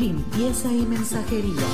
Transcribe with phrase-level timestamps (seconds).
[0.00, 1.66] limpieza y mensajería.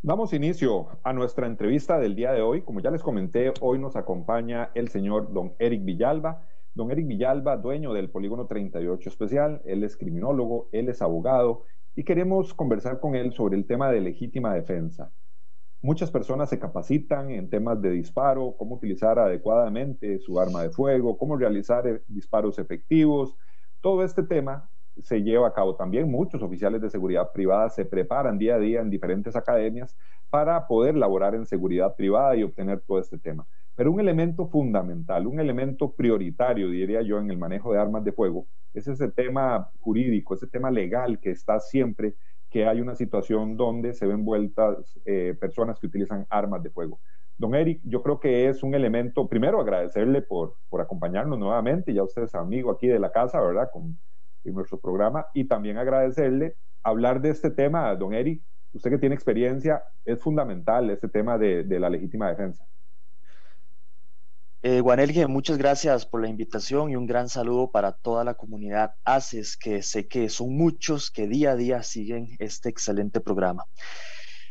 [0.00, 2.62] Damos inicio a nuestra entrevista del día de hoy.
[2.62, 6.46] Como ya les comenté, hoy nos acompaña el señor don Eric Villalba.
[6.72, 11.64] Don Eric Villalba, dueño del Polígono 38 Especial, él es criminólogo, él es abogado
[11.94, 15.12] y queremos conversar con él sobre el tema de legítima defensa.
[15.82, 21.18] Muchas personas se capacitan en temas de disparo, cómo utilizar adecuadamente su arma de fuego,
[21.18, 23.34] cómo realizar eh, disparos efectivos.
[23.82, 24.69] Todo este tema
[25.02, 26.10] se lleva a cabo también.
[26.10, 29.96] Muchos oficiales de seguridad privada se preparan día a día en diferentes academias
[30.28, 33.46] para poder laborar en seguridad privada y obtener todo este tema.
[33.74, 38.12] Pero un elemento fundamental, un elemento prioritario, diría yo, en el manejo de armas de
[38.12, 42.14] fuego, es ese tema jurídico, ese tema legal que está siempre
[42.50, 47.00] que hay una situación donde se ven vueltas eh, personas que utilizan armas de fuego.
[47.38, 52.02] Don Eric, yo creo que es un elemento, primero agradecerle por, por acompañarnos nuevamente, ya
[52.02, 53.70] usted es amigo aquí de la casa, ¿verdad?
[54.44, 58.42] En nuestro programa y también agradecerle hablar de este tema, don Eric.
[58.72, 62.64] Usted que tiene experiencia, es fundamental este tema de, la legítima defensa.
[64.62, 64.82] Eh,
[65.26, 69.82] muchas gracias por la invitación y un gran saludo para toda la comunidad ACES, que
[69.82, 73.64] sé que son muchos que día a día siguen este excelente programa.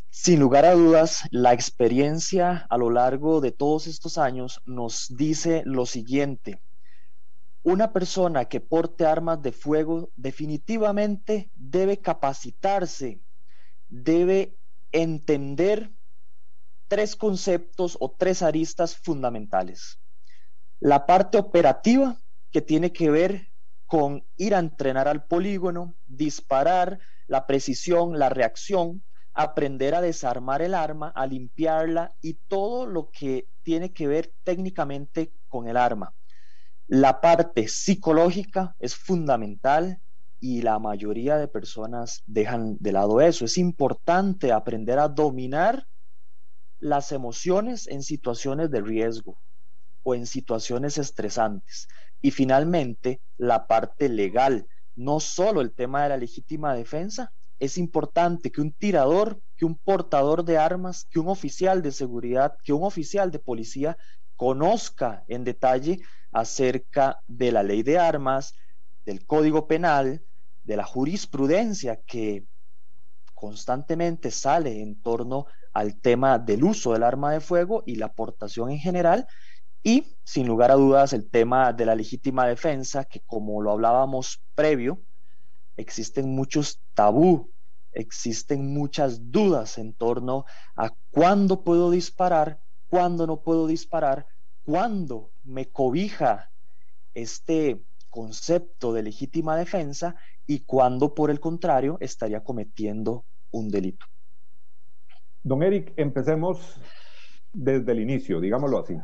[0.10, 5.62] Sin lugar a dudas, la experiencia a lo largo de todos estos años nos dice
[5.66, 6.60] lo siguiente.
[7.64, 13.22] Una persona que porte armas de fuego definitivamente debe capacitarse,
[13.90, 14.58] debe
[14.92, 15.92] entender
[16.88, 20.00] tres conceptos o tres aristas fundamentales.
[20.80, 22.18] La parte operativa,
[22.52, 23.50] que tiene que ver
[23.86, 29.04] con ir a entrenar al polígono, disparar, la precisión, la reacción,
[29.34, 35.34] aprender a desarmar el arma, a limpiarla y todo lo que tiene que ver técnicamente
[35.48, 36.14] con el arma.
[36.92, 40.02] La parte psicológica es fundamental
[40.40, 43.46] y la mayoría de personas dejan de lado eso.
[43.46, 45.86] Es importante aprender a dominar
[46.80, 49.38] las emociones en situaciones de riesgo
[50.02, 51.88] o en situaciones estresantes.
[52.24, 58.52] Y finalmente, la parte legal, no solo el tema de la legítima defensa, es importante
[58.52, 62.84] que un tirador, que un portador de armas, que un oficial de seguridad, que un
[62.84, 63.96] oficial de policía
[64.36, 66.00] conozca en detalle
[66.32, 68.54] acerca de la ley de armas,
[69.06, 70.24] del código penal,
[70.64, 72.46] de la jurisprudencia que
[73.34, 78.70] constantemente sale en torno al tema del uso del arma de fuego y la aportación
[78.70, 79.28] en general,
[79.82, 84.42] y sin lugar a dudas el tema de la legítima defensa, que como lo hablábamos
[84.56, 85.02] previo,
[85.78, 87.50] existen muchos tabú,
[87.94, 92.60] existen muchas dudas en torno a cuándo puedo disparar,
[92.90, 94.28] cuándo no puedo disparar,
[94.66, 96.52] cuándo me cobija
[97.14, 100.16] este concepto de legítima defensa
[100.46, 104.06] y cuándo, por el contrario, estaría cometiendo un delito.
[105.44, 106.80] Don Eric, empecemos
[107.52, 108.98] desde el inicio, digámoslo así.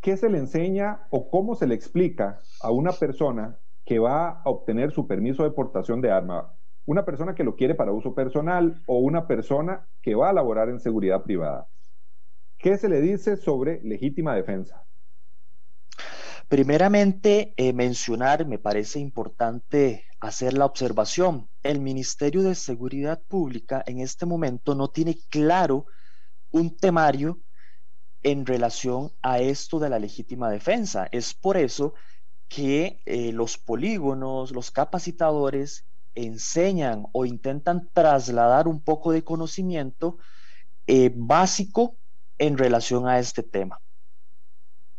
[0.00, 4.50] ¿Qué se le enseña o cómo se le explica a una persona que va a
[4.50, 6.52] obtener su permiso de portación de arma?
[6.86, 10.68] Una persona que lo quiere para uso personal o una persona que va a laborar
[10.68, 11.66] en seguridad privada.
[12.58, 14.84] ¿Qué se le dice sobre legítima defensa?
[16.48, 24.00] Primeramente, eh, mencionar, me parece importante hacer la observación, el Ministerio de Seguridad Pública en
[24.00, 25.86] este momento no tiene claro
[26.50, 27.40] un temario
[28.22, 31.08] en relación a esto de la legítima defensa.
[31.12, 31.94] Es por eso
[32.48, 40.18] que eh, los polígonos, los capacitadores enseñan o intentan trasladar un poco de conocimiento
[40.86, 41.98] eh, básico
[42.38, 43.80] en relación a este tema.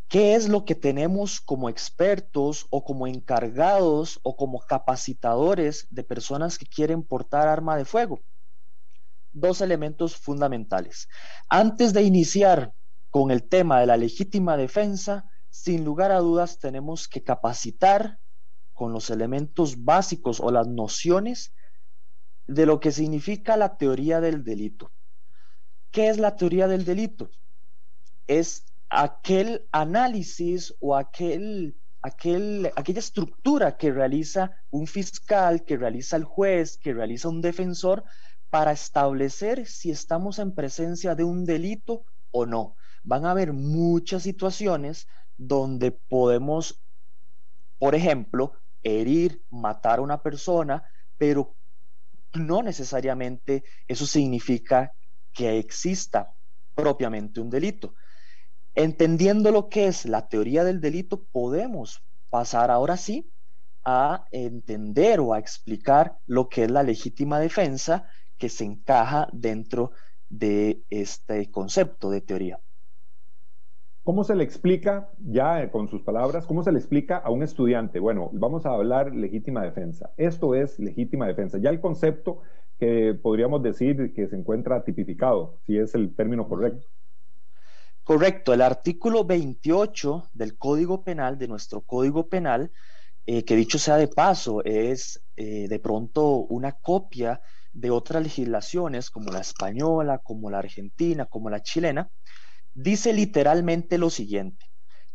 [0.08, 6.58] ¿Qué es lo que tenemos como expertos o como encargados o como capacitadores de personas
[6.58, 8.22] que quieren portar arma de fuego?
[9.34, 11.10] Dos elementos fundamentales.
[11.50, 12.74] Antes de iniciar
[13.10, 18.20] con el tema de la legítima defensa, sin lugar a dudas tenemos que capacitar
[18.74, 21.54] con los elementos básicos o las nociones
[22.46, 24.92] de lo que significa la teoría del delito.
[25.92, 27.32] ¿Qué es la teoría del delito?
[28.28, 28.66] Es
[28.96, 36.78] aquel análisis o aquel, aquel, aquella estructura que realiza un fiscal, que realiza el juez,
[36.78, 38.06] que realiza un defensor
[38.50, 42.78] para establecer si estamos en presencia de un delito o no.
[43.04, 45.08] Van a haber muchas situaciones
[45.38, 46.82] donde podemos,
[47.78, 50.84] por ejemplo, herir, matar a una persona,
[51.18, 51.54] pero
[52.34, 54.94] no necesariamente eso significa
[55.34, 56.34] que exista
[56.76, 57.94] propiamente un delito.
[58.76, 63.32] Entendiendo lo que es la teoría del delito, podemos pasar ahora sí
[63.86, 69.92] a entender o a explicar lo que es la legítima defensa que se encaja dentro
[70.28, 72.60] de este concepto de teoría.
[74.04, 78.00] ¿Cómo se le explica, ya con sus palabras, cómo se le explica a un estudiante?
[78.00, 80.12] Bueno, vamos a hablar legítima defensa.
[80.18, 81.58] Esto es legítima defensa.
[81.60, 82.42] Ya el concepto
[82.78, 86.86] que podríamos decir que se encuentra tipificado, si es el término correcto.
[88.06, 92.72] Correcto, el artículo 28 del Código Penal, de nuestro Código Penal,
[93.26, 97.42] eh, que dicho sea de paso, es eh, de pronto una copia
[97.74, 102.12] de otras legislaciones como la española, como la argentina, como la chilena,
[102.76, 104.68] dice literalmente lo siguiente,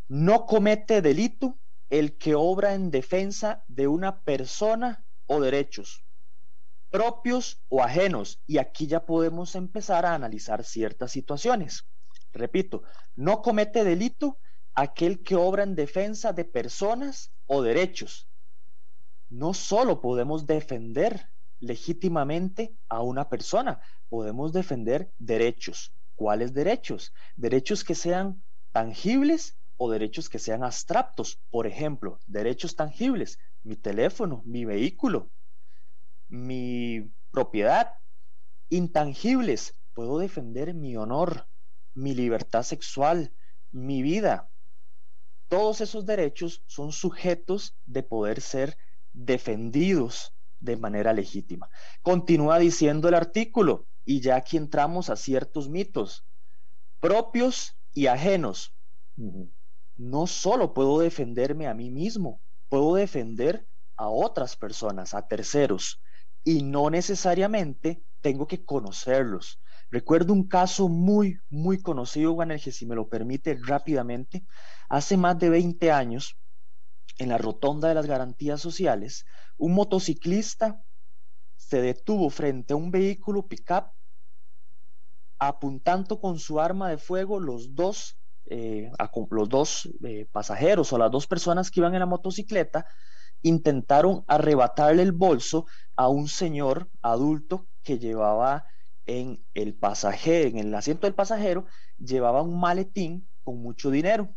[0.08, 1.60] no comete delito
[1.90, 6.04] el que obra en defensa de una persona o derechos
[6.90, 8.42] propios o ajenos.
[8.48, 11.84] Y aquí ya podemos empezar a analizar ciertas situaciones.
[12.32, 12.82] Repito,
[13.16, 14.38] no comete delito
[14.74, 18.28] aquel que obra en defensa de personas o derechos.
[19.28, 21.28] No solo podemos defender
[21.60, 25.92] legítimamente a una persona, podemos defender derechos.
[26.14, 27.12] ¿Cuáles derechos?
[27.36, 28.42] Derechos que sean
[28.72, 31.40] tangibles o derechos que sean abstractos.
[31.50, 35.30] Por ejemplo, derechos tangibles, mi teléfono, mi vehículo,
[36.28, 37.94] mi propiedad.
[38.68, 41.46] Intangibles, puedo defender mi honor,
[41.94, 43.34] mi libertad sexual,
[43.70, 44.50] mi vida.
[45.48, 48.78] Todos esos derechos son sujetos de poder ser
[49.12, 51.70] defendidos de manera legítima.
[52.02, 56.24] Continúa diciendo el artículo, y ya aquí entramos a ciertos mitos
[57.00, 58.74] propios y ajenos.
[59.96, 63.66] No solo puedo defenderme a mí mismo, puedo defender
[63.96, 66.00] a otras personas, a terceros,
[66.44, 69.60] y no necesariamente tengo que conocerlos.
[69.90, 74.44] Recuerdo un caso muy, muy conocido, Juanerge, si me lo permite rápidamente.
[74.88, 76.36] Hace más de 20 años,
[77.18, 79.24] en la rotonda de las garantías sociales,
[79.58, 80.80] un motociclista
[81.56, 83.92] se detuvo frente a un vehículo pickup
[85.38, 88.90] apuntando con su arma de fuego los dos, eh,
[89.30, 92.86] los dos eh, pasajeros o las dos personas que iban en la motocicleta,
[93.42, 95.66] intentaron arrebatarle el bolso
[95.96, 98.66] a un señor adulto que llevaba
[99.06, 101.66] en el pasajero, en el asiento del pasajero,
[101.98, 104.34] llevaba un maletín con mucho dinero.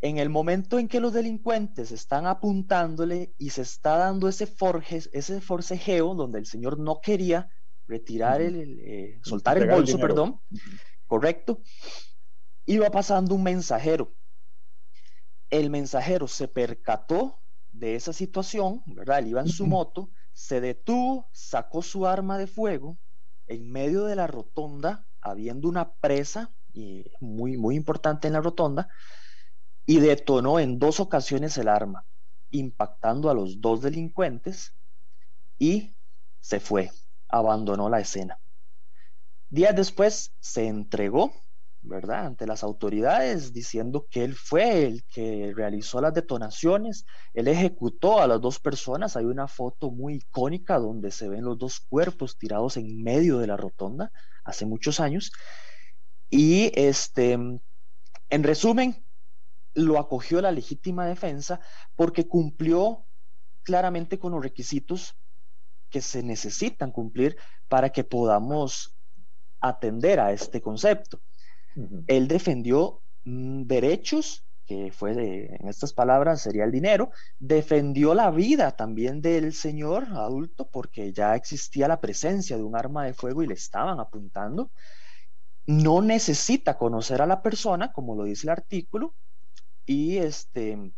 [0.00, 5.02] En el momento en que los delincuentes están apuntándole y se está dando ese, forje,
[5.12, 7.50] ese forcejeo donde el señor no quería
[7.86, 10.40] retirar el, eh, soltar el bolso, perdón,
[11.06, 11.60] correcto,
[12.64, 14.14] iba pasando un mensajero.
[15.50, 17.40] El mensajero se percató
[17.72, 19.18] de esa situación, ¿verdad?
[19.18, 22.96] Él iba en su moto, se detuvo, sacó su arma de fuego
[23.50, 26.52] en medio de la rotonda, habiendo una presa
[27.20, 28.88] muy, muy importante en la rotonda,
[29.84, 32.06] y detonó en dos ocasiones el arma,
[32.50, 34.72] impactando a los dos delincuentes
[35.58, 35.96] y
[36.38, 36.92] se fue,
[37.28, 38.38] abandonó la escena.
[39.48, 41.32] Días después se entregó,
[41.82, 48.20] ¿verdad?, ante las autoridades diciendo que él fue el que realizó las detonaciones, él ejecutó
[48.20, 52.36] a las dos personas, hay una foto muy icónica donde se ven los dos cuerpos
[52.38, 54.12] tirados en medio de la rotonda
[54.44, 55.32] hace muchos años.
[56.28, 59.04] Y este, en resumen,
[59.74, 61.60] lo acogió la legítima defensa
[61.96, 63.06] porque cumplió
[63.62, 65.16] claramente con los requisitos
[65.88, 67.36] que se necesitan cumplir
[67.68, 68.96] para que podamos
[69.60, 71.20] atender a este concepto.
[72.06, 78.70] Él defendió mm, derechos, que fue en estas palabras sería el dinero, defendió la vida
[78.72, 83.48] también del señor adulto porque ya existía la presencia de un arma de fuego y
[83.48, 84.70] le estaban apuntando.
[85.66, 89.14] No necesita conocer a la persona, como lo dice el artículo,
[89.86, 90.92] y este,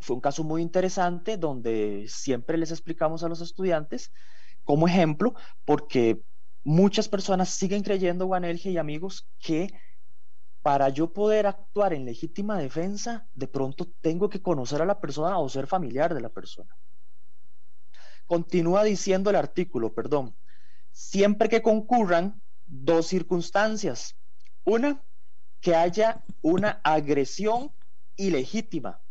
[0.00, 4.12] fue un caso muy interesante donde siempre les explicamos a los estudiantes
[4.64, 6.22] como ejemplo, porque
[6.64, 9.72] muchas personas siguen creyendo, Juanelge y amigos, que
[10.62, 15.38] para yo poder actuar en legítima defensa, de pronto tengo que conocer a la persona
[15.38, 16.76] o ser familiar de la persona.
[18.26, 20.36] Continúa diciendo el artículo, perdón,
[20.92, 24.16] siempre que concurran dos circunstancias.
[24.64, 25.02] Una,
[25.60, 27.74] que haya una agresión
[28.16, 29.02] ilegítima,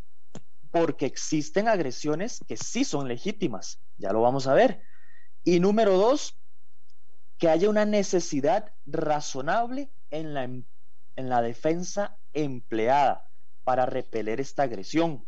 [0.72, 4.84] porque existen agresiones que sí son legítimas, ya lo vamos a ver.
[5.44, 6.38] Y número dos,
[7.39, 10.65] que haya una necesidad razonable en la, en
[11.29, 13.29] la defensa empleada
[13.63, 15.25] para repeler esta agresión.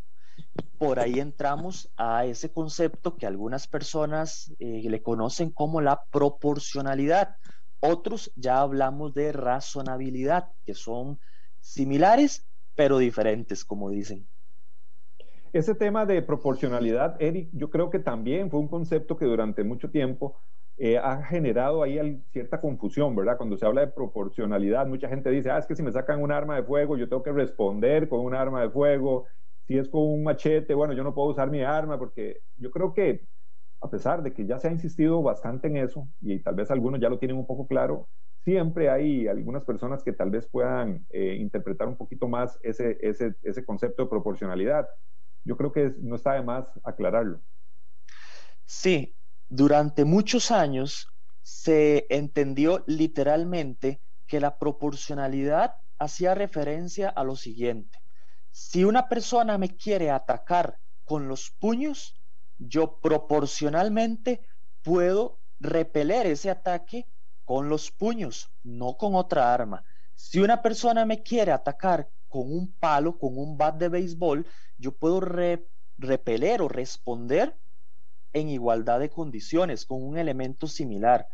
[0.77, 7.37] Por ahí entramos a ese concepto que algunas personas eh, le conocen como la proporcionalidad.
[7.79, 11.19] Otros ya hablamos de razonabilidad, que son
[11.61, 14.27] similares pero diferentes, como dicen.
[15.53, 19.91] Ese tema de proporcionalidad, Eric, yo creo que también fue un concepto que durante mucho
[19.91, 20.37] tiempo
[20.83, 23.37] eh, ha generado ahí cierta confusión, ¿verdad?
[23.37, 26.31] Cuando se habla de proporcionalidad, mucha gente dice, ah, es que si me sacan un
[26.31, 29.27] arma de fuego, yo tengo que responder con un arma de fuego.
[29.67, 32.95] Si es con un machete, bueno, yo no puedo usar mi arma, porque yo creo
[32.95, 33.27] que
[33.79, 36.99] a pesar de que ya se ha insistido bastante en eso, y tal vez algunos
[36.99, 38.09] ya lo tienen un poco claro,
[38.43, 43.35] siempre hay algunas personas que tal vez puedan eh, interpretar un poquito más ese, ese,
[43.43, 44.87] ese, concepto de proporcionalidad.
[45.43, 47.39] Yo creo que no está de más aclararlo.
[48.65, 49.15] Sí,
[49.51, 51.09] durante muchos años
[51.41, 57.99] se entendió literalmente que la proporcionalidad hacía referencia a lo siguiente.
[58.51, 62.15] Si una persona me quiere atacar con los puños,
[62.59, 64.39] yo proporcionalmente
[64.83, 67.05] puedo repeler ese ataque
[67.43, 69.83] con los puños, no con otra arma.
[70.15, 74.93] Si una persona me quiere atacar con un palo, con un bat de béisbol, yo
[74.93, 75.19] puedo
[75.97, 77.57] repeler o responder
[78.33, 81.27] en igualdad de condiciones, con un elemento similar.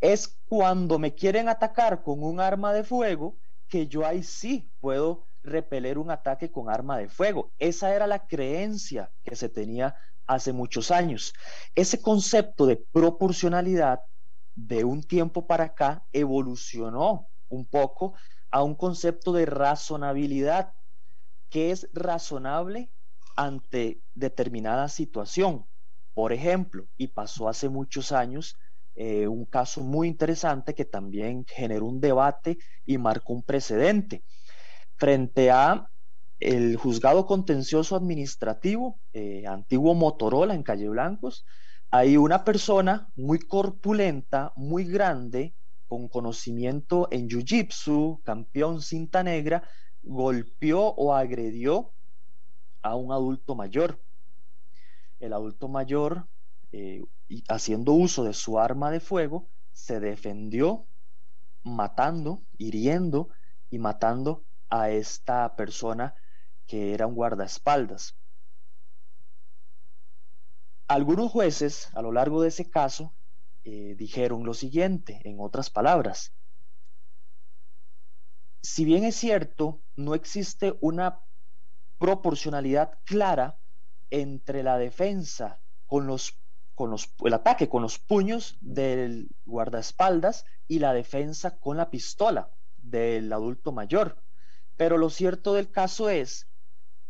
[0.00, 3.36] Es cuando me quieren atacar con un arma de fuego
[3.68, 7.52] que yo ahí sí puedo repeler un ataque con arma de fuego.
[7.58, 11.34] Esa era la creencia que se tenía hace muchos años.
[11.74, 14.00] Ese concepto de proporcionalidad
[14.54, 18.14] de un tiempo para acá evolucionó un poco
[18.50, 20.72] a un concepto de razonabilidad,
[21.50, 22.90] que es razonable
[23.36, 25.66] ante determinada situación.
[26.14, 28.56] Por ejemplo, y pasó hace muchos años,
[28.94, 34.24] eh, un caso muy interesante que también generó un debate y marcó un precedente
[34.96, 35.90] frente a
[36.38, 41.44] el juzgado contencioso administrativo, eh, antiguo Motorola en Calle Blancos,
[41.90, 45.54] hay una persona muy corpulenta, muy grande,
[45.86, 49.68] con conocimiento en Jiu-Jitsu, campeón cinta negra,
[50.02, 51.94] golpeó o agredió
[52.82, 54.03] a un adulto mayor.
[55.24, 56.28] El adulto mayor,
[56.70, 57.02] eh,
[57.48, 60.86] haciendo uso de su arma de fuego, se defendió
[61.62, 63.30] matando, hiriendo
[63.70, 66.14] y matando a esta persona
[66.66, 68.18] que era un guardaespaldas.
[70.88, 73.14] Algunos jueces a lo largo de ese caso
[73.64, 76.34] eh, dijeron lo siguiente, en otras palabras,
[78.62, 81.22] si bien es cierto, no existe una
[81.98, 83.58] proporcionalidad clara
[84.22, 86.38] entre la defensa con los,
[86.76, 92.48] con los, el ataque con los puños del guardaespaldas y la defensa con la pistola
[92.76, 94.22] del adulto mayor.
[94.76, 96.48] Pero lo cierto del caso es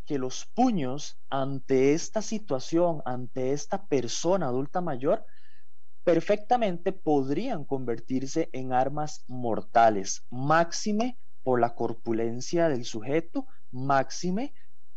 [0.07, 5.27] que los puños ante esta situación, ante esta persona adulta mayor,
[6.05, 14.55] perfectamente podrían convertirse en armas mortales, máxime por la corpulencia del sujeto, máxime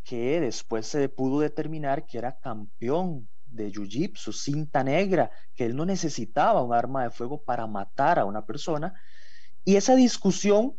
[0.07, 5.85] que después se pudo determinar que era campeón de Jiu-Jitsu, cinta negra, que él no
[5.85, 8.93] necesitaba un arma de fuego para matar a una persona.
[9.65, 10.77] Y esa discusión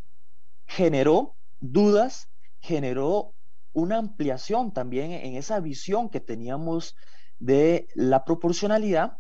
[0.67, 2.31] generó dudas,
[2.61, 3.35] generó
[3.75, 6.97] una ampliación también en esa visión que teníamos
[7.39, 9.19] de la proporcionalidad,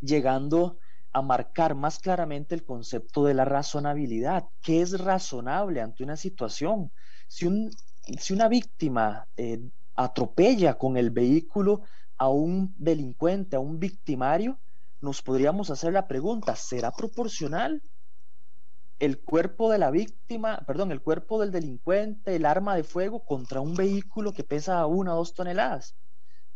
[0.00, 0.78] llegando
[1.12, 4.46] a marcar más claramente el concepto de la razonabilidad.
[4.60, 6.90] ¿Qué es razonable ante una situación?
[7.28, 7.70] Si, un,
[8.18, 9.60] si una víctima eh,
[9.94, 11.82] atropella con el vehículo
[12.18, 14.58] a un delincuente, a un victimario,
[15.00, 17.82] nos podríamos hacer la pregunta, ¿será proporcional
[19.00, 23.62] el cuerpo de la víctima, perdón, el cuerpo del delincuente, el arma de fuego contra
[23.62, 25.96] un vehículo que pesa una o dos toneladas.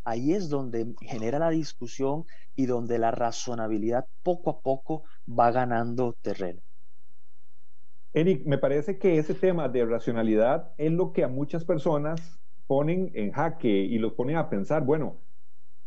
[0.04, 6.12] Ahí es donde genera la discusión y donde la razonabilidad poco a poco va ganando
[6.20, 6.60] terreno.
[8.14, 13.10] Eric, me parece que ese tema de racionalidad es lo que a muchas personas ponen
[13.14, 15.18] en jaque y los ponen a pensar, bueno,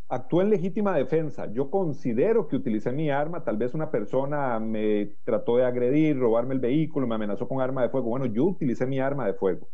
[0.09, 1.51] Actué en legítima defensa.
[1.51, 3.43] Yo considero que utilicé mi arma.
[3.43, 7.81] Tal vez una persona me trató de agredir, robarme el vehículo, me amenazó con arma
[7.81, 8.09] de fuego.
[8.09, 9.67] Bueno, yo utilicé mi arma de fuego.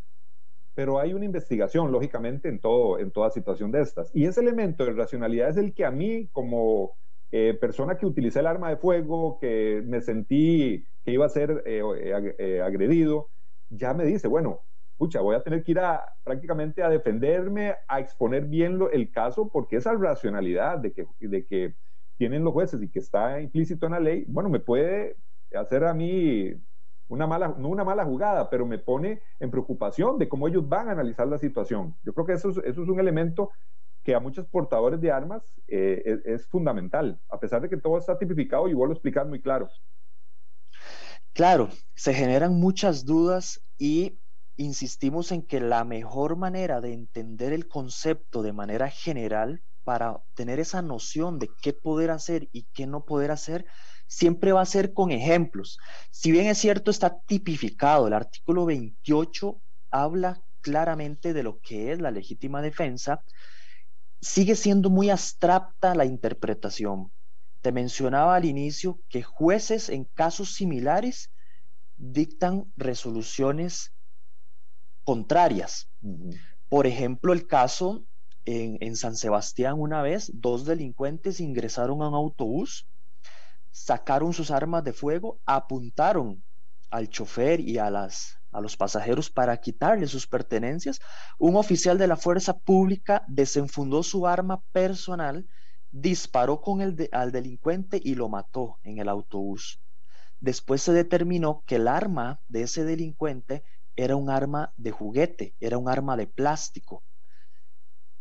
[0.73, 4.09] Pero hay una investigación, lógicamente, en, toda situación de estas.
[4.15, 6.97] Y ese elemento de racionalidad es el que a mí, como
[7.35, 11.63] eh, persona que utilicé el arma de fuego, que me sentí que iba a ser
[11.65, 11.81] eh,
[12.37, 13.31] eh, agredido,
[13.71, 14.61] ya me dice, bueno,
[14.97, 19.49] pucha, voy a tener que ir a prácticamente a defenderme, a exponer bien el caso,
[19.49, 21.73] porque esa racionalidad de que, de que
[22.17, 25.17] tienen los jueces y que está implícito en la ley, bueno, me puede
[25.55, 26.53] hacer a mí
[27.07, 30.87] una mala, no una mala jugada, pero me pone en preocupación de cómo ellos van
[30.87, 31.95] a analizar la situación.
[32.03, 33.49] Yo creo que eso es, eso es un elemento
[34.03, 38.17] que a muchos portadores de armas eh, es, fundamental, a pesar de que todo está
[38.17, 39.69] tipificado y vos lo explicas muy claro.
[41.33, 44.19] Claro, se generan muchas dudas y
[44.55, 50.59] insistimos en que la mejor manera de entender el concepto de manera general para tener
[50.59, 53.65] esa noción de qué poder hacer y qué no poder hacer,
[54.07, 55.79] siempre va a ser con ejemplos.
[56.11, 59.59] Si bien es cierto, está tipificado, el artículo 28
[59.91, 63.23] habla claramente de lo que es la legítima defensa,
[64.23, 67.11] sigue siendo muy abstracta la interpretación.
[67.61, 71.29] Te mencionaba al inicio que jueces en casos similares
[71.97, 73.91] dictan resoluciones
[75.03, 75.89] contrarias.
[76.69, 78.05] Por ejemplo, el caso
[78.45, 82.87] en, San Sebastián una vez, dos delincuentes ingresaron a un autobús,
[83.71, 86.43] sacaron sus armas de fuego, apuntaron
[86.89, 91.01] al chofer y a, las, a los pasajeros para quitarle sus pertenencias.
[91.37, 95.47] Un oficial de la fuerza pública desenfundó su arma personal,
[95.91, 99.79] disparó con el al delincuente y lo mató en el autobús.
[100.39, 103.63] Después se determinó que el arma de ese delincuente
[103.95, 107.03] era un arma de juguete, era un arma de plástico.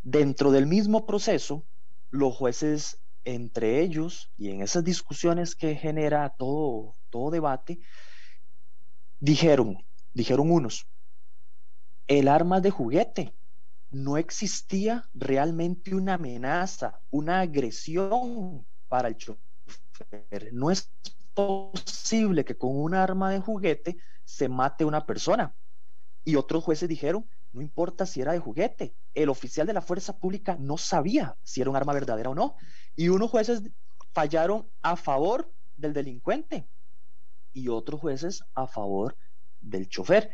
[0.03, 1.65] Dentro del mismo proceso,
[2.11, 7.81] los jueces, entre ellos y en esas discusiones que genera todo, todo debate,
[9.21, 9.79] dijeron,
[10.15, 10.87] dijeron unos,
[12.07, 13.35] el arma de juguete,
[13.91, 20.53] no existía realmente una amenaza, una agresión para el chofer.
[20.53, 20.91] No es
[21.35, 25.55] posible que con un arma de juguete se mate una persona.
[26.25, 30.19] Y otros jueces dijeron, no importa si era de juguete, el oficial de la fuerza
[30.19, 32.57] pública no sabía si era un arma verdadera o no.
[32.97, 33.63] Y unos jueces
[34.13, 36.67] fallaron a favor del delincuente
[37.53, 39.17] y otros jueces a favor
[39.63, 40.31] del chofer.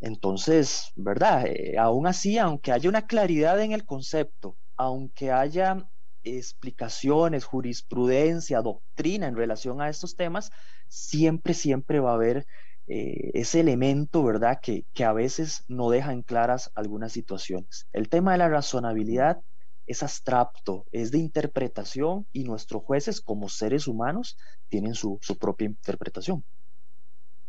[0.00, 1.46] Entonces, ¿verdad?
[1.46, 5.88] Eh, aún así, aunque haya una claridad en el concepto, aunque haya
[6.24, 10.50] explicaciones, jurisprudencia, doctrina en relación a estos temas,
[10.88, 12.46] siempre, siempre va a haber
[12.86, 17.86] eh, ese elemento, ¿verdad?, que, que, a veces no deja en claras algunas situaciones.
[17.92, 19.40] El tema de la razonabilidad
[19.86, 24.36] es abstracto, es de interpretación y nuestros jueces como seres humanos
[24.68, 26.44] tienen su, su propia interpretación.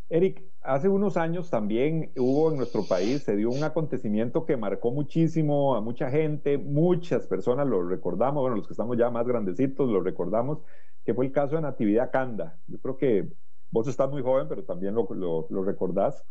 [0.10, 4.92] Eric, hace unos años también hubo en nuestro país, se dio un acontecimiento que marcó
[4.92, 9.90] muchísimo a mucha gente, muchas personas lo recordamos, bueno, los que estamos ya más grandecitos
[9.90, 10.60] lo recordamos,
[11.04, 12.60] que fue el caso de Natividad Canda.
[12.68, 13.30] Yo creo que
[13.76, 15.06] Vos estás muy joven, pero también lo,
[15.50, 16.26] lo, recordás,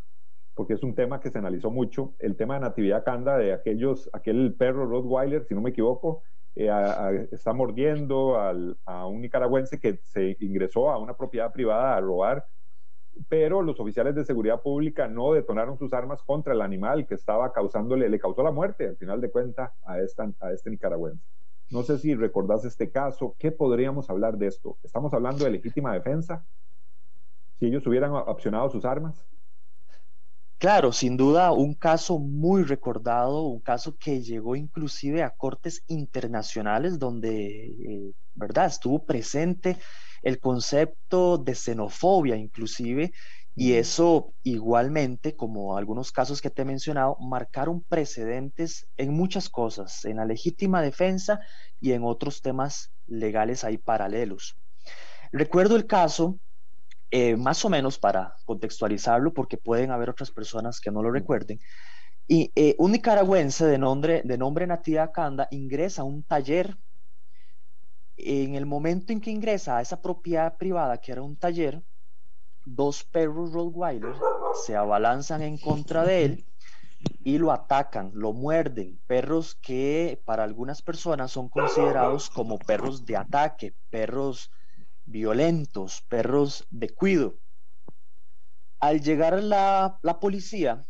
[0.54, 2.14] porque es un tema que se analizó mucho.
[2.18, 6.22] El tema de Natividad Canda, de aquellos, aquel perro Rottweiler, si no me equivoco,
[6.54, 12.46] eh, está mordiendo a un nicaragüense que se ingresó a una propiedad privada a robar,
[13.28, 17.52] pero los oficiales de seguridad pública no detonaron sus armas contra el animal que estaba
[17.52, 21.24] causándole, le causó la muerte, al final de cuentas, a, esta, a este nicaragüense.
[21.70, 24.76] No sé si recordás este caso, ¿qué podríamos hablar de esto?
[24.82, 26.44] ¿Estamos hablando de legítima defensa?
[27.58, 29.24] si ellos hubieran opcionado sus armas?
[30.64, 36.98] Claro, sin duda un caso muy recordado, un caso que llegó inclusive a cortes internacionales
[36.98, 38.64] donde, eh, ¿verdad?
[38.68, 39.76] Estuvo presente
[40.22, 43.12] el concepto de xenofobia inclusive
[43.54, 50.06] y eso igualmente, como algunos casos que te he mencionado, marcaron precedentes en muchas cosas,
[50.06, 51.40] en la legítima defensa
[51.78, 54.56] y en otros temas legales ahí paralelos.
[55.30, 56.38] Recuerdo el caso
[57.10, 61.60] eh, más o menos para contextualizarlo, porque pueden haber otras personas que no lo recuerden.
[62.26, 66.76] Y eh, un nicaragüense de nombre, de nombre Nativa Kanda ingresa a un taller.
[68.16, 71.82] En el momento en que ingresa a esa propiedad privada, que era un taller,
[72.64, 74.14] dos perros Rottweiler
[74.64, 76.46] se abalanzan en contra de él
[77.22, 78.98] y lo atacan, lo muerden.
[79.06, 84.50] Perros que para algunas personas son considerados como perros de ataque, perros
[85.06, 87.34] violentos, perros de cuido.
[88.80, 90.84] Al llegar la, la policía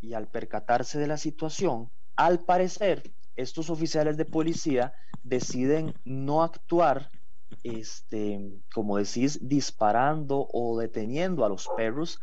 [0.00, 3.02] y al percatarse de la situación, al parecer,
[3.36, 7.10] estos oficiales de policía deciden no actuar,
[7.62, 12.18] este, como decís, disparando o deteniendo a los perros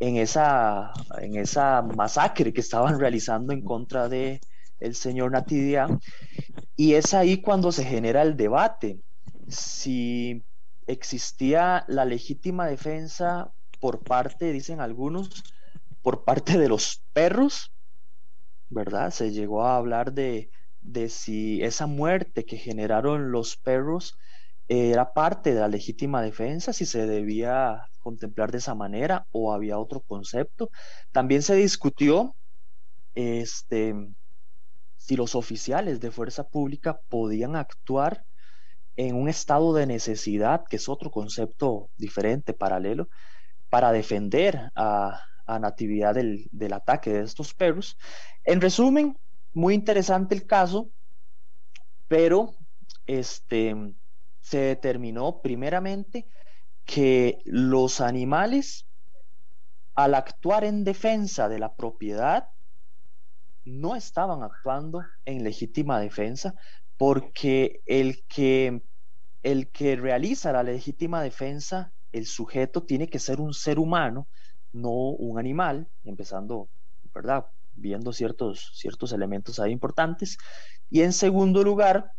[0.00, 4.40] en esa, en esa masacre que estaban realizando en contra de
[4.78, 5.88] el señor Natidia.
[6.76, 9.00] Y es ahí cuando se genera el debate.
[9.48, 10.44] Si
[10.88, 15.44] existía la legítima defensa por parte, dicen algunos,
[16.02, 17.72] por parte de los perros,
[18.70, 19.10] ¿verdad?
[19.10, 24.16] Se llegó a hablar de, de si esa muerte que generaron los perros
[24.66, 29.78] era parte de la legítima defensa, si se debía contemplar de esa manera o había
[29.78, 30.70] otro concepto.
[31.12, 32.34] También se discutió
[33.14, 33.94] este,
[34.96, 38.24] si los oficiales de fuerza pública podían actuar
[38.98, 43.08] en un estado de necesidad, que es otro concepto diferente, paralelo,
[43.70, 47.96] para defender a, a Natividad del, del ataque de estos perros.
[48.42, 49.16] En resumen,
[49.54, 50.90] muy interesante el caso,
[52.08, 52.56] pero
[53.06, 53.94] este,
[54.40, 56.26] se determinó primeramente
[56.84, 58.84] que los animales,
[59.94, 62.48] al actuar en defensa de la propiedad,
[63.64, 66.56] no estaban actuando en legítima defensa
[66.98, 68.82] porque el que,
[69.42, 74.28] el que realiza la legítima defensa, el sujeto tiene que ser un ser humano,
[74.72, 76.68] no un animal, empezando,
[77.14, 77.46] ¿verdad?
[77.74, 80.36] Viendo ciertos, ciertos elementos ahí importantes.
[80.90, 82.12] Y en segundo lugar,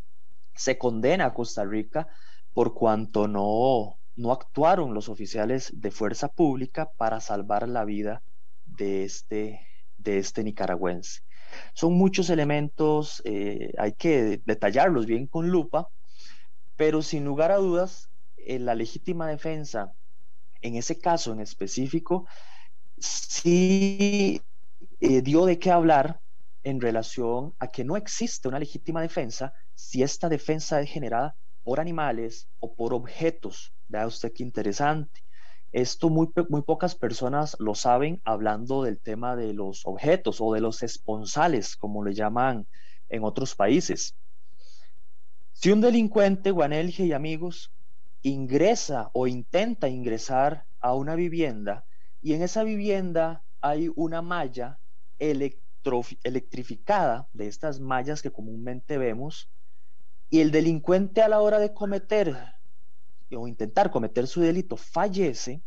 [0.56, 2.08] se condena a Costa Rica
[2.54, 8.22] por cuanto no, no actuaron los oficiales de fuerza pública para salvar la vida
[8.66, 9.62] de este,
[9.98, 11.22] de este nicaragüense.
[11.74, 15.90] Son muchos elementos, eh, hay que detallarlos bien con lupa,
[16.80, 19.92] pero sin lugar a dudas, en la legítima defensa,
[20.62, 22.26] en ese caso en específico,
[22.98, 24.42] sí
[25.02, 26.22] eh, dio de qué hablar
[26.64, 31.82] en relación a que no existe una legítima defensa si esta defensa es generada por
[31.82, 33.74] animales o por objetos.
[33.90, 35.20] Vea usted qué interesante.
[35.74, 40.62] Esto muy, muy pocas personas lo saben hablando del tema de los objetos o de
[40.62, 42.66] los esponsales, como le llaman
[43.10, 44.16] en otros países.
[45.62, 47.74] Si un delincuente, Guanelge y amigos,
[48.22, 51.84] ingresa o intenta ingresar a una vivienda
[52.22, 54.80] y en esa vivienda hay una malla
[55.18, 59.50] electrificada de estas mallas que comúnmente vemos
[60.30, 62.38] y el delincuente a la hora de cometer
[63.30, 65.62] o intentar cometer su delito fallece,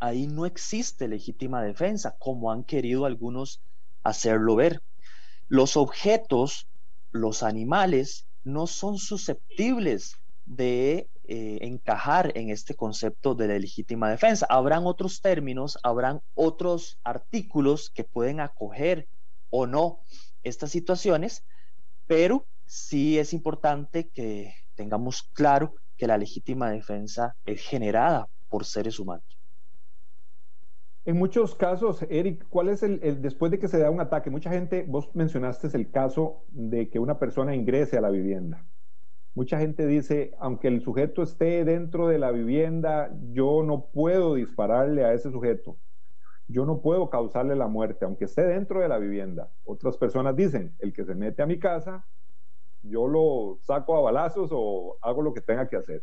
[0.00, 3.62] ahí no existe legítima defensa, como han querido algunos
[4.02, 4.82] hacerlo ver.
[5.48, 6.68] Los objetos,
[7.10, 14.46] los animales, no son susceptibles de eh, encajar en este concepto de la legítima defensa.
[14.48, 19.06] Habrán otros términos, habrán otros artículos que pueden acoger
[19.50, 20.00] o no
[20.42, 21.44] estas situaciones,
[22.06, 28.98] pero sí es importante que tengamos claro que la legítima defensa es generada por seres
[28.98, 29.37] humanos.
[31.08, 34.28] En muchos casos, Eric, ¿cuál es el, después de que se da un ataque?
[34.28, 38.66] Mucha gente, vos mencionaste el caso de que una persona ingrese a la vivienda.
[39.34, 45.02] Mucha gente dice, aunque el sujeto esté dentro de la vivienda, yo no puedo dispararle
[45.02, 45.78] a ese sujeto.
[46.46, 49.50] Yo no puedo causarle la muerte, aunque esté dentro de la vivienda.
[49.64, 52.06] Otras personas dicen, el que se mete a mi casa,
[52.82, 56.02] yo lo saco a balazos o hago lo que tenga que hacer.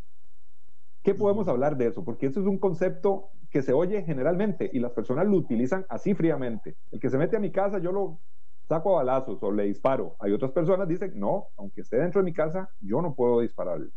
[1.03, 2.03] ¿Qué podemos hablar de eso?
[2.03, 6.13] Porque eso es un concepto que se oye generalmente y las personas lo utilizan así
[6.13, 6.75] fríamente.
[6.91, 8.19] El que se mete a mi casa, yo lo
[8.67, 10.17] saco a balazos o le disparo.
[10.19, 13.91] Hay otras personas dicen, no, aunque esté dentro de mi casa, yo no puedo dispararle.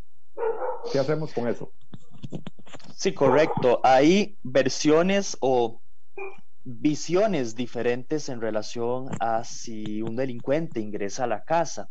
[0.93, 1.73] ¿Qué hacemos con eso?
[2.95, 3.81] Sí, correcto.
[3.83, 5.81] Hay versiones o
[6.63, 11.89] visiones diferentes en relación a si un delincuente ingresa a la casa.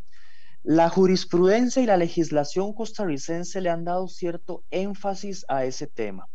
[0.63, 6.29] La jurisprudencia y la legislación costarricense le han dado cierto énfasis a ese tema.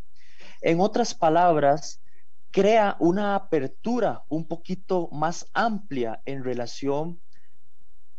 [0.65, 2.01] En otras palabras,
[2.49, 7.19] crea una apertura un poquito más amplia en relación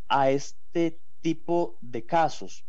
[0.09, 2.67] a este tipo de casos.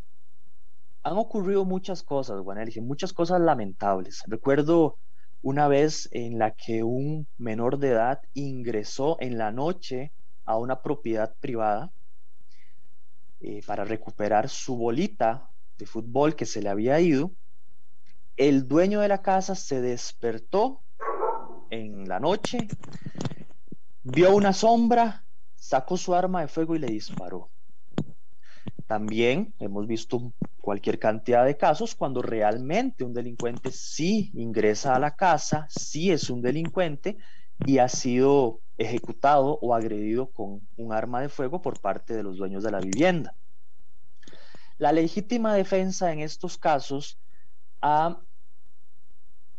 [1.03, 4.23] Han ocurrido muchas cosas, Guanelje, muchas cosas lamentables.
[4.27, 4.97] Recuerdo
[5.41, 10.13] una vez en la que un menor de edad ingresó en la noche
[10.45, 11.91] a una propiedad privada
[13.41, 17.33] eh, para recuperar su bolita de fútbol que se le había ido,
[18.37, 20.81] el dueño de la casa se despertó
[21.69, 22.67] en la noche,
[24.03, 25.23] vio una sombra,
[25.55, 27.49] sacó su arma de fuego y le disparó.
[28.87, 35.15] También hemos visto cualquier cantidad de casos cuando realmente un delincuente sí ingresa a la
[35.15, 37.17] casa, sí es un delincuente
[37.65, 42.37] y ha sido ejecutado o agredido con un arma de fuego por parte de los
[42.37, 43.35] dueños de la vivienda.
[44.77, 47.17] La legítima defensa en estos casos
[47.81, 48.19] ha,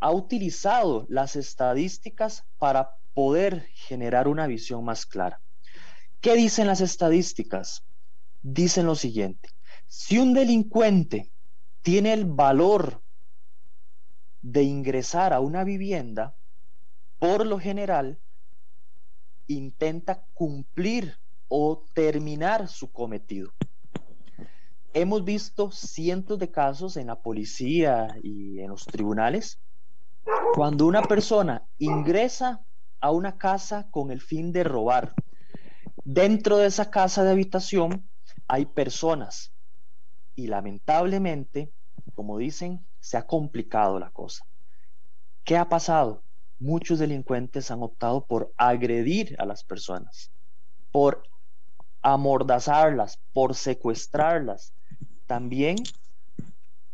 [0.07, 5.41] ha utilizado las estadísticas para poder generar una visión más clara.
[6.21, 7.85] ¿Qué dicen las estadísticas?
[8.41, 9.49] Dicen lo siguiente,
[9.89, 11.33] si un delincuente
[11.83, 13.03] tiene el valor
[14.43, 16.37] de ingresar a una vivienda,
[17.19, 18.21] por lo general
[19.49, 23.51] intenta cumplir o terminar su cometido.
[24.95, 29.59] Hemos visto cientos de casos en la policía y en los tribunales
[30.55, 32.65] cuando una persona ingresa
[33.01, 35.15] a una casa con el fin de robar.
[36.05, 38.09] Dentro de esa casa de habitación
[38.49, 39.53] hay personas
[40.35, 41.73] y lamentablemente,
[42.15, 44.45] como dicen, se ha complicado la cosa.
[45.45, 46.23] ¿Qué ha pasado?
[46.59, 50.33] Muchos delincuentes han optado por agredir a las personas,
[50.91, 51.23] por
[52.03, 54.73] amordazarlas, por secuestrarlas,
[55.27, 55.77] también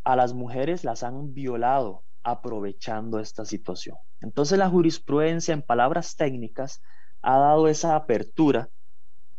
[0.04, 3.96] a las mujeres las han violado aprovechando esta situación.
[4.20, 6.80] Entonces la jurisprudencia en palabras técnicas
[7.22, 8.68] ha dado esa apertura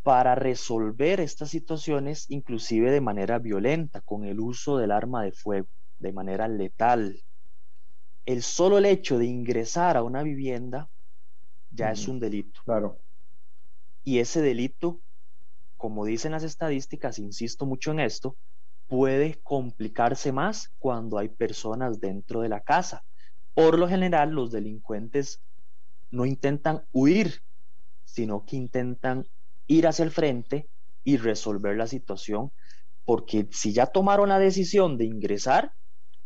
[0.03, 5.67] para resolver estas situaciones inclusive de manera violenta, con el uso del arma de fuego,
[5.99, 7.21] de manera letal.
[8.25, 10.89] El solo el hecho de ingresar a una vivienda
[11.71, 12.61] ya es un delito.
[12.65, 12.99] Claro.
[14.03, 15.01] Y ese delito,
[15.77, 18.37] como dicen las estadísticas, insisto mucho en esto,
[18.87, 23.03] puede complicarse más cuando hay personas dentro de la casa.
[23.53, 25.41] Por lo general, los delincuentes
[26.11, 27.41] no intentan huir,
[28.05, 29.25] sino que intentan
[29.67, 30.69] ir hacia el frente
[31.03, 32.51] y resolver la situación,
[33.05, 35.73] porque si ya tomaron la decisión de ingresar,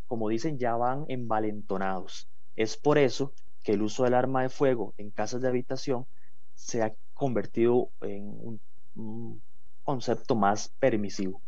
[0.05, 2.29] como dicen, ya van envalentonados.
[2.55, 6.05] Es por eso que el uso del arma de fuego en casas de habitación
[6.53, 8.61] se ha convertido en un,
[8.95, 9.41] un
[9.83, 11.41] concepto más permisivo.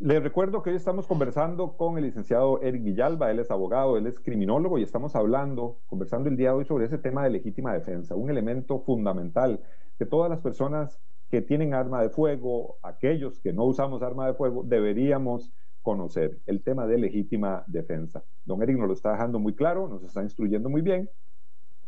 [0.00, 4.06] Les recuerdo que hoy estamos conversando con el licenciado Eric Villalba, él es abogado, él
[4.06, 7.74] es criminólogo y estamos hablando, conversando el día de hoy sobre ese tema de legítima
[7.74, 9.60] defensa, un elemento fundamental
[9.98, 14.34] que todas las personas que tienen arma de fuego, aquellos que no usamos arma de
[14.34, 18.22] fuego, deberíamos conocer, el tema de legítima defensa.
[18.44, 21.10] Don Eric nos lo está dejando muy claro, nos está instruyendo muy bien,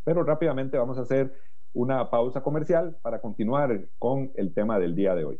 [0.03, 1.33] pero rápidamente vamos a hacer
[1.71, 5.39] una pausa comercial para continuar con el tema del día de hoy.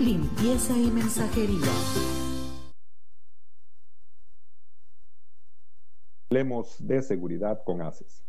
[0.00, 1.72] limpieza y mensajería.
[6.30, 8.22] Hablemos de seguridad con ACES.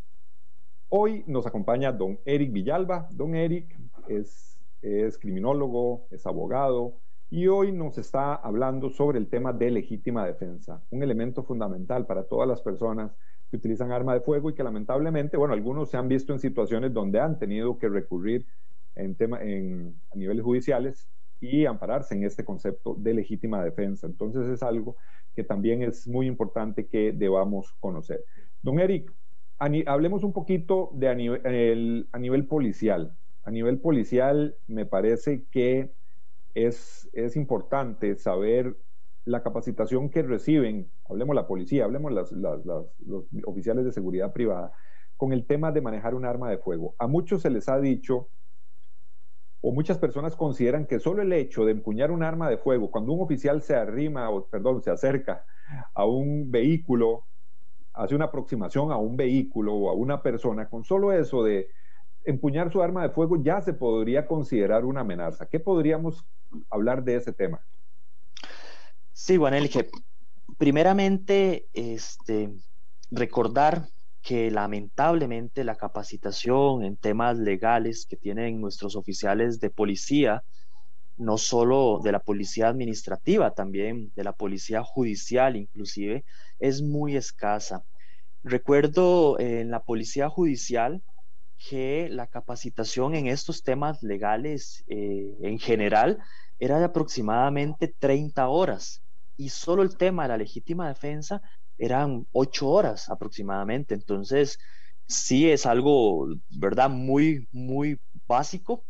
[0.90, 3.10] Hoy nos acompaña don Eric Villalba.
[3.12, 3.78] Don Eric
[4.08, 6.94] es, es criminólogo, es abogado
[7.30, 12.24] y hoy nos está hablando sobre el tema de legítima defensa, un elemento fundamental para
[12.24, 13.12] todas las personas
[13.50, 16.94] que utilizan arma de fuego y que lamentablemente, bueno, algunos se han visto en situaciones
[16.94, 18.46] donde han tenido que recurrir
[18.96, 24.08] en tema, en, a niveles judiciales y ampararse en este concepto de legítima defensa.
[24.08, 24.98] Entonces es algo
[25.36, 28.24] que también es muy importante que debamos conocer.
[28.62, 29.14] Don Eric,
[29.60, 33.16] hablemos un poquito de a nivel, policial.
[33.44, 35.92] A nivel policial me parece que
[36.54, 38.76] es, es importante saber
[39.26, 44.72] la capacitación que reciben, hablemos la policía, hablemos las, los oficiales de seguridad privada,
[45.18, 46.96] con el tema de manejar un arma de fuego.
[46.98, 48.30] A muchos se les ha dicho
[49.68, 53.12] o muchas personas consideran que solo el hecho de empuñar un arma de fuego, cuando
[53.12, 55.46] un oficial se arrima, o perdón, se acerca
[55.94, 57.26] a un vehículo,
[57.92, 61.68] hace una aproximación a un vehículo o a una persona, con solo eso de
[62.24, 65.48] empuñar su arma de fuego ya se podría considerar una amenaza.
[65.48, 66.26] ¿Qué podríamos
[66.70, 67.60] hablar de ese tema?
[69.12, 69.90] Sí, bueno, que
[70.58, 72.54] primeramente, este,
[73.12, 73.90] recordar
[74.28, 80.44] que lamentablemente la capacitación en temas legales que tienen nuestros oficiales de policía,
[81.16, 86.26] no solo de la policía administrativa, también de la policía judicial inclusive,
[86.60, 87.86] es muy escasa.
[88.44, 91.02] Recuerdo en la policía judicial
[91.58, 96.18] que la capacitación en estos temas legales eh, en general
[96.60, 99.02] era de aproximadamente 30 horas
[99.38, 101.42] y solo el tema de la legítima defensa
[101.78, 103.94] eran ocho horas aproximadamente.
[103.94, 104.60] Entonces,
[105.08, 106.90] sí es algo, ¿verdad?
[106.90, 108.84] Muy, muy básico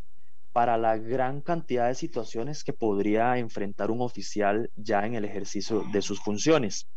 [0.51, 5.83] para la gran cantidad de situaciones que podría enfrentar un oficial ya en el ejercicio
[5.91, 6.87] de sus funciones.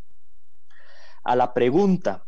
[1.23, 2.25] A la pregunta,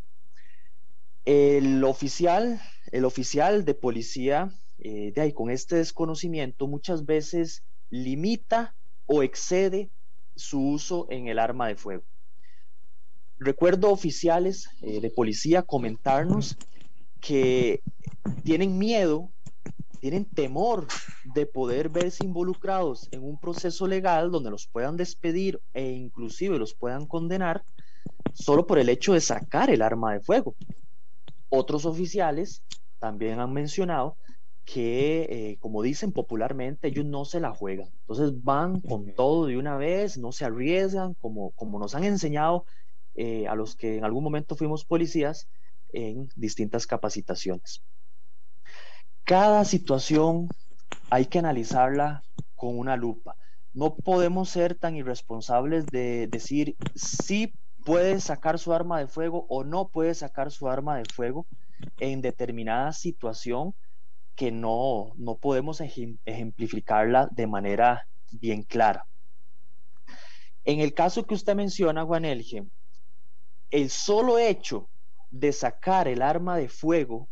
[1.25, 8.75] el oficial, el oficial de policía, eh, de ahí con este desconocimiento, muchas veces limita
[9.07, 9.91] o excede
[10.37, 12.05] su uso en el arma de fuego.
[13.45, 16.57] Recuerdo oficiales eh, de policía comentarnos
[17.21, 17.83] que
[18.45, 19.31] tienen miedo,
[19.99, 20.87] tienen temor
[21.35, 26.75] de poder verse involucrados en un proceso legal donde los puedan despedir e inclusive los
[26.75, 27.65] puedan condenar
[28.33, 30.55] solo por el hecho de sacar el arma de fuego.
[31.49, 32.63] Otros oficiales
[33.01, 34.17] también han mencionado
[34.65, 37.89] que, eh, como dicen popularmente, ellos no se la juegan.
[38.03, 42.65] Entonces van con todo de una vez, no se arriesgan, como, como nos han enseñado
[43.15, 45.49] eh, a los que en algún momento fuimos policías
[45.93, 47.83] en distintas capacitaciones.
[49.25, 50.49] Cada situación
[51.11, 52.23] hay que analizarla
[52.55, 53.37] con una lupa.
[53.75, 57.53] No podemos ser tan irresponsables de decir si
[57.85, 61.47] puede sacar su arma de fuego o no puede sacar su arma de fuego
[61.99, 63.75] en determinada situación
[64.35, 69.07] que no, no podemos ejemplificarla de manera bien clara.
[70.65, 72.65] En el caso que usted menciona, Juan Elge,
[73.73, 74.91] el solo hecho
[75.31, 77.29] de sacar el arma de fuego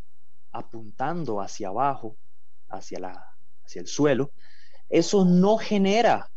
[0.52, 2.16] apuntando hacia abajo,
[2.68, 3.24] hacia, la,
[3.64, 4.32] hacia el suelo,
[4.88, 6.32] eso no genera,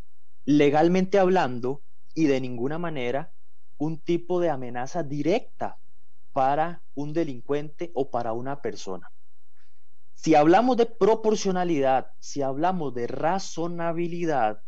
[0.45, 1.81] legalmente hablando,
[2.13, 3.31] y de ninguna manera,
[3.77, 5.79] un tipo de amenaza directa
[6.33, 9.09] para un delincuente o para una persona.
[10.13, 14.61] Si hablamos de proporcionalidad, si hablamos de razonabilidad,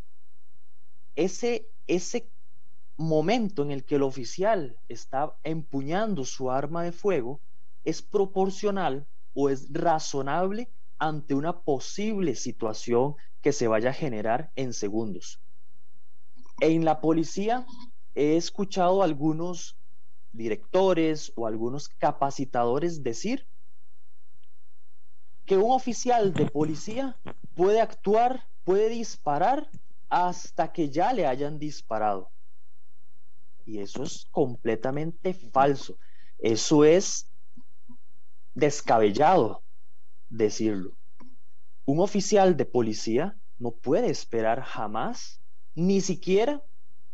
[1.15, 2.32] ese, ese
[2.97, 7.39] momento en el que el oficial está empuñando su arma de fuego
[7.84, 14.73] es proporcional o es razonable ante una posible situación que se vaya a generar en
[14.73, 15.39] segundos.
[16.62, 17.65] En la policía
[18.15, 19.75] he escuchado a algunos
[20.31, 23.45] directores o algunos capacitadores decir
[25.45, 27.17] que un oficial de policía
[27.55, 29.69] puede actuar, puede disparar
[30.10, 32.31] hasta que ya le hayan disparado.
[33.65, 35.97] Y eso es completamente falso.
[36.38, 37.30] Eso es
[38.54, 39.63] descabellado
[40.30, 40.97] decirlo.
[41.86, 45.41] Un oficial de policía no puede esperar jamás,
[45.73, 46.63] ni siquiera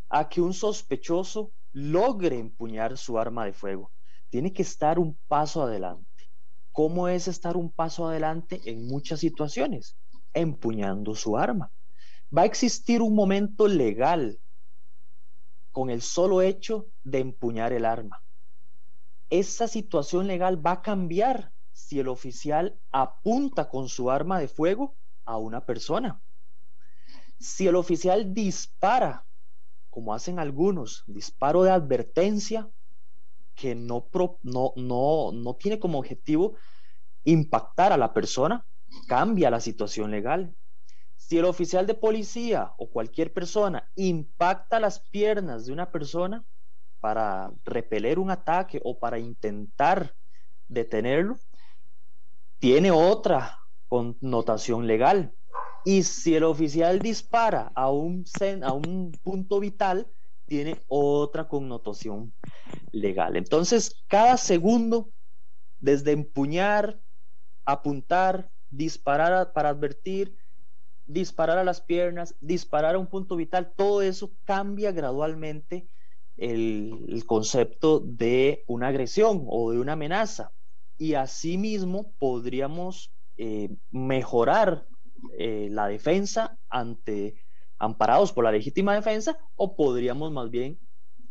[0.10, 3.92] a que un sospechoso logre empuñar su arma de fuego.
[4.30, 6.06] Tiene que estar un paso adelante.
[6.72, 9.96] ¿Cómo es estar un paso adelante en muchas situaciones?
[10.34, 11.72] Empuñando su arma.
[12.36, 14.40] Va a existir un momento legal
[15.72, 18.22] con el solo hecho de empuñar el arma.
[19.30, 24.96] Esa situación legal va a cambiar si el oficial apunta con su arma de fuego
[25.26, 26.22] a una persona.
[27.40, 29.26] Si el oficial dispara,
[29.90, 32.70] como hacen algunos, disparo de advertencia,
[33.56, 34.08] que no,
[34.44, 36.56] no, no, no tiene como objetivo
[37.24, 38.66] impactar a la persona,
[39.08, 40.54] cambia la situación legal.
[41.32, 46.44] Si el oficial de policía o cualquier persona impacta las piernas de una persona
[47.00, 50.14] para repeler un ataque o para intentar
[50.68, 51.38] detenerlo,
[52.60, 55.34] tiene otra connotación legal.
[55.86, 58.26] Y si el oficial dispara a un,
[58.62, 60.12] a un punto vital,
[60.48, 62.34] tiene otra connotación
[62.92, 63.38] legal.
[63.38, 65.14] Entonces, cada segundo,
[65.80, 67.00] desde empuñar,
[67.64, 70.41] apuntar, disparar para advertir,
[71.06, 75.88] disparar a las piernas, disparar a un punto vital, todo eso cambia gradualmente
[76.38, 80.52] el, concepto de una agresión o de una amenaza.
[80.98, 84.86] Y asimismo podríamos eh, mejorar
[85.38, 87.36] eh, la defensa ante
[87.78, 90.80] amparados por la legítima defensa o podríamos más bien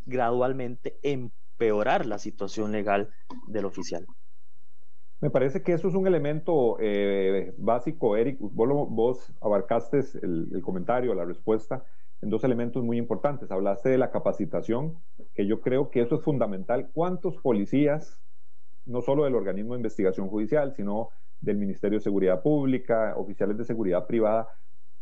[0.05, 3.09] gradualmente empeorar la situación legal
[3.47, 4.05] del oficial.
[5.21, 8.37] Me parece que eso es un elemento eh, básico, Eric.
[8.39, 11.85] Vos, abarcaste el, el, comentario, la respuesta
[12.21, 13.51] en dos elementos muy importantes.
[13.51, 14.97] Hablaste de la capacitación,
[15.35, 16.89] que yo creo que eso es fundamental.
[16.91, 18.19] ¿Cuántos policías,
[18.85, 23.65] no solo del organismo de investigación judicial, sino del Ministerio de Seguridad Pública, oficiales de
[23.65, 24.49] seguridad privada,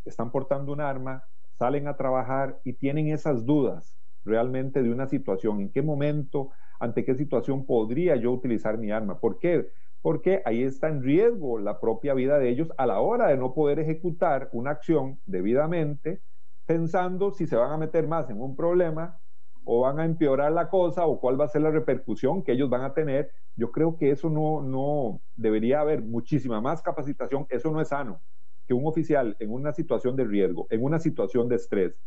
[0.03, 1.23] están portando un arma,
[1.57, 7.05] salen a trabajar y tienen esas dudas realmente de una situación, en qué momento, ante
[7.05, 9.19] qué situación podría yo utilizar mi arma.
[9.19, 9.69] ¿Por qué?
[10.01, 13.53] Porque ahí está en riesgo la propia vida de ellos a la hora de no
[13.53, 16.21] poder ejecutar una acción debidamente,
[16.65, 19.19] pensando si se van a meter más en un problema
[19.65, 22.69] o van a empeorar la cosa o cuál va a ser la repercusión que ellos
[22.69, 23.31] van a tener.
[23.55, 28.21] Yo creo que eso no, no debería haber muchísima más capacitación, eso no es sano
[28.69, 31.99] que un oficial en una situación de riesgo, en una situación de estrés,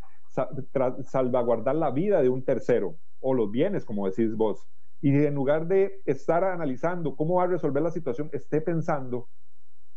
[1.03, 4.69] salvaguardar la vida de un tercero o los bienes, como decís vos,
[5.03, 9.29] y en lugar de estar analizando cómo va a resolver la situación, esté pensando,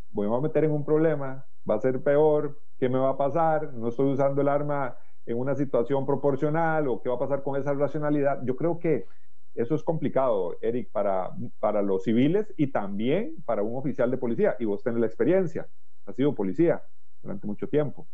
[0.09, 3.73] voy a meter en un problema, va a ser peor, ¿qué me va a pasar?
[3.73, 7.55] No estoy usando el arma en una situación proporcional o qué va a pasar con
[7.59, 8.41] esa racionalidad.
[8.45, 9.07] Yo creo que
[9.55, 14.55] Eso es complicado, Eric, para, para los civiles y también para un oficial de policía.
[14.59, 15.69] Y vos tenés la experiencia,
[16.05, 16.83] has sido policía
[17.23, 18.07] durante mucho tiempo.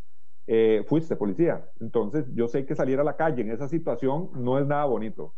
[0.48, 1.70] Eh, fuiste policía.
[1.80, 5.36] Entonces, yo sé que salir a la calle en esa situación no es nada bonito.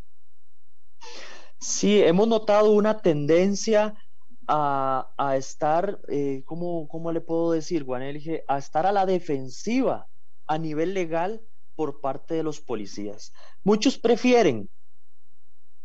[1.64, 3.94] Sí, hemos notado una tendencia
[4.46, 8.44] a, a estar, eh, ¿cómo, ¿cómo, le puedo decir, Juan Elge?
[8.48, 10.06] A estar a la defensiva
[10.46, 11.40] a nivel legal
[11.74, 13.32] por parte de los policías.
[13.62, 14.68] Muchos prefieren,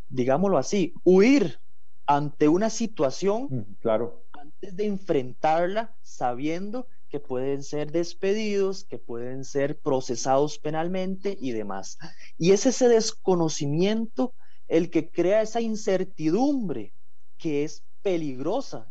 [0.10, 1.62] digámoslo así, huir
[2.06, 4.26] ante una situación claro.
[4.34, 11.98] antes de enfrentarla sabiendo que pueden ser despedidos, que pueden ser procesados penalmente y demás.
[12.38, 14.34] Y es ese desconocimiento
[14.70, 16.94] el que crea esa incertidumbre
[17.38, 18.90] que es peligrosa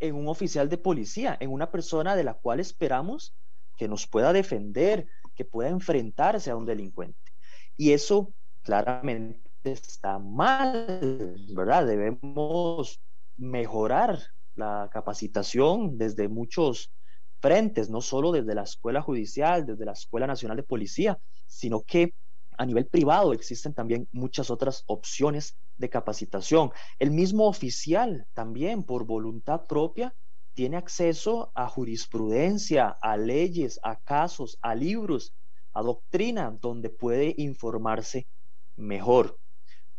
[0.00, 3.34] en un oficial de policía, en una persona de la cual esperamos
[3.76, 7.18] que nos pueda defender, que pueda enfrentarse a un delincuente.
[7.76, 11.86] Y eso claramente está mal, ¿verdad?
[11.86, 13.00] Debemos
[13.36, 14.20] mejorar
[14.54, 16.92] la capacitación desde muchos
[17.40, 22.14] frentes, no solo desde la Escuela Judicial, desde la Escuela Nacional de Policía, sino que
[22.58, 26.70] a nivel privado existen también muchas otras opciones de capacitación.
[26.98, 30.14] El mismo oficial también, por voluntad propia,
[30.54, 35.32] tiene acceso a jurisprudencia, a leyes, a casos, a libros,
[35.72, 38.26] a doctrina, donde puede informarse
[38.76, 39.38] mejor.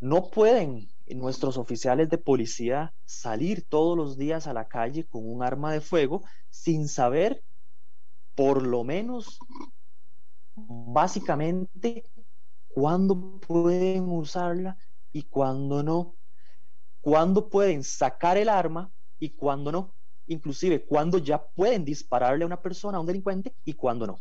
[0.01, 5.43] No pueden nuestros oficiales de policía salir todos los días a la calle con un
[5.43, 7.41] arma de fuego sin saber,
[8.36, 9.39] por lo menos,
[10.55, 12.03] básicamente,
[12.80, 14.78] cuándo pueden usarla
[15.12, 16.16] y cuándo no,
[17.02, 19.96] cuándo pueden sacar el arma y cuándo no,
[20.28, 24.20] inclusive cuándo ya pueden dispararle a una persona, a un delincuente y cuándo no.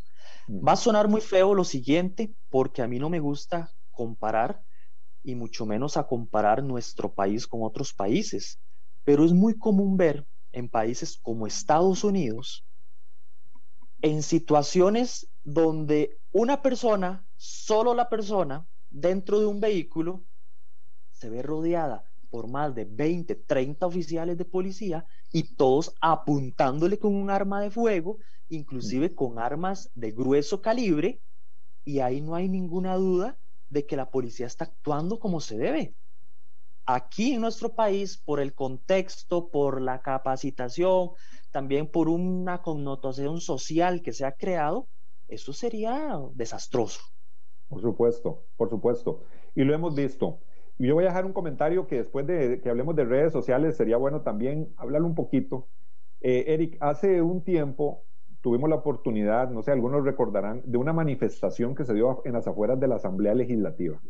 [0.49, 0.67] Mm.
[0.67, 4.61] Va a sonar muy feo lo siguiente porque a mí no me gusta comparar
[5.23, 8.59] y mucho menos a comparar nuestro país con otros países,
[9.05, 12.67] pero es muy común ver en países como Estados Unidos,
[14.03, 20.23] en situaciones donde una persona, solo la persona, dentro de un vehículo,
[21.11, 27.15] se ve rodeada por más de 20, 30 oficiales de policía y todos apuntándole con
[27.15, 28.19] un arma de fuego,
[28.51, 31.23] inclusive con armas de grueso calibre,
[31.83, 33.39] y ahí no hay ninguna duda
[33.71, 35.95] de que la policía está actuando como se debe.
[36.85, 41.13] Aquí en nuestro país, por el contexto, por la capacitación,
[41.51, 44.89] también por una connotación social que se ha creado,
[45.29, 47.01] eso sería desastroso.
[47.69, 49.23] Por supuesto, por supuesto.
[49.55, 50.41] Y lo hemos visto.
[50.79, 53.97] Yo voy a dejar un comentario que después de que hablemos de redes sociales sería
[53.97, 55.69] bueno también hablar un poquito.
[56.21, 58.05] Eh, Eric, hace un tiempo
[58.41, 62.47] tuvimos la oportunidad, no sé, algunos recordarán, de una manifestación que se dio en las
[62.47, 64.01] afueras de la Asamblea Legislativa,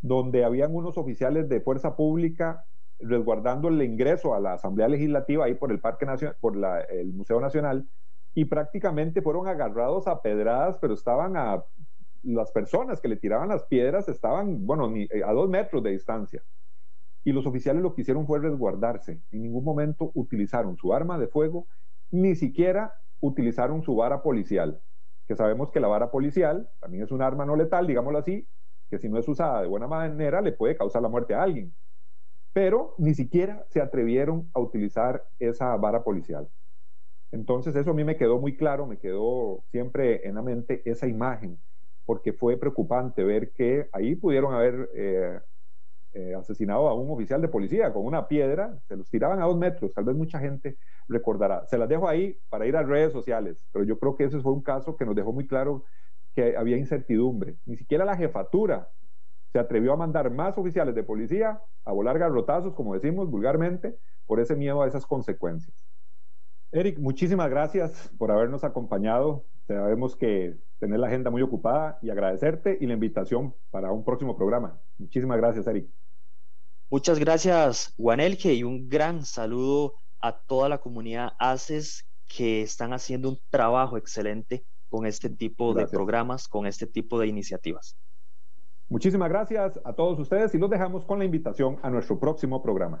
[0.00, 2.64] donde habían unos oficiales de fuerza pública
[3.00, 6.56] resguardando el ingreso a la Asamblea Legislativa ahí por el Parque Nacional, por
[6.90, 7.88] el Museo Nacional,
[8.34, 11.64] y prácticamente fueron agarrados a pedradas, pero estaban a
[12.22, 16.42] las personas que le tiraban las piedras estaban, bueno, eh, a dos metros de distancia.
[17.24, 19.22] Y los oficiales lo que hicieron fue resguardarse.
[19.30, 21.68] En ningún momento utilizaron su arma de fuego,
[22.10, 24.80] ni siquiera utilizaron su vara policial,
[25.26, 28.48] que sabemos que la vara policial también es un arma no letal, digámoslo así,
[28.90, 31.74] que si no es usada de buena manera le puede causar la muerte a alguien
[32.54, 36.48] pero ni siquiera se atrevieron a utilizar esa vara policial.
[37.34, 41.08] Entonces eso a mí me quedó muy claro, me quedó siempre en la mente esa
[41.08, 41.58] imagen,
[42.04, 45.40] porque fue preocupante ver que ahí pudieron haber eh,
[46.12, 49.58] eh, asesinado a un oficial de policía con una piedra, se los tiraban a dos
[49.58, 50.78] metros, tal vez mucha gente
[51.08, 51.66] recordará.
[51.66, 54.52] Se las dejo ahí para ir a redes sociales, pero yo creo que ese fue
[54.52, 55.84] un caso que nos dejó muy claro
[56.36, 57.56] que había incertidumbre.
[57.64, 58.88] Ni siquiera la jefatura
[59.52, 64.38] se atrevió a mandar más oficiales de policía a volar garrotazos, como decimos vulgarmente, por
[64.38, 65.83] ese miedo a esas consecuencias.
[66.74, 69.44] Eric, muchísimas gracias por habernos acompañado.
[69.68, 74.36] Sabemos que tenés la agenda muy ocupada y agradecerte y la invitación para un próximo
[74.36, 74.80] programa.
[74.98, 75.86] Muchísimas gracias, Eric.
[76.90, 83.28] Muchas gracias, Juanelge, y un gran saludo a toda la comunidad ACES que están haciendo
[83.28, 87.96] un trabajo excelente con este tipo de programas, con este tipo de iniciativas.
[88.88, 93.00] Muchísimas gracias a todos ustedes y los dejamos con la invitación a nuestro próximo programa.